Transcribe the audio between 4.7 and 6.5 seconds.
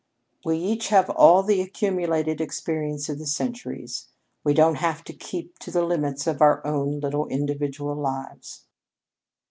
have to keep to the limits of